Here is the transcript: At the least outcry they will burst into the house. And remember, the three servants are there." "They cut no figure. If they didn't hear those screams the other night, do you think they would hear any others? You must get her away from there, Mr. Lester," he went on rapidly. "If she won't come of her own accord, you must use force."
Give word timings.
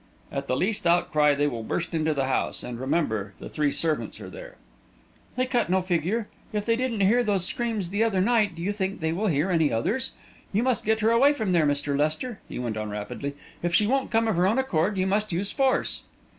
At 0.31 0.47
the 0.47 0.57
least 0.57 0.87
outcry 0.87 1.35
they 1.35 1.45
will 1.45 1.61
burst 1.61 1.93
into 1.93 2.15
the 2.15 2.25
house. 2.25 2.63
And 2.63 2.79
remember, 2.79 3.33
the 3.39 3.49
three 3.49 3.69
servants 3.69 4.19
are 4.19 4.31
there." 4.31 4.55
"They 5.35 5.45
cut 5.45 5.69
no 5.69 5.83
figure. 5.83 6.27
If 6.51 6.65
they 6.65 6.75
didn't 6.75 7.01
hear 7.01 7.23
those 7.23 7.45
screams 7.45 7.91
the 7.91 8.03
other 8.03 8.19
night, 8.19 8.55
do 8.55 8.63
you 8.63 8.73
think 8.73 8.99
they 8.99 9.11
would 9.13 9.31
hear 9.31 9.51
any 9.51 9.71
others? 9.71 10.13
You 10.51 10.63
must 10.63 10.85
get 10.85 11.01
her 11.01 11.11
away 11.11 11.33
from 11.33 11.51
there, 11.51 11.67
Mr. 11.67 11.95
Lester," 11.95 12.39
he 12.49 12.57
went 12.57 12.77
on 12.77 12.89
rapidly. 12.89 13.35
"If 13.61 13.75
she 13.75 13.85
won't 13.85 14.09
come 14.09 14.27
of 14.27 14.37
her 14.37 14.47
own 14.47 14.57
accord, 14.57 14.97
you 14.97 15.05
must 15.05 15.31
use 15.31 15.51
force." 15.51 16.01